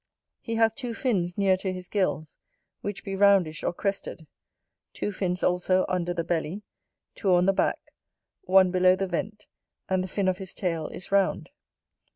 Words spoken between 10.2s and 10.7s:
of his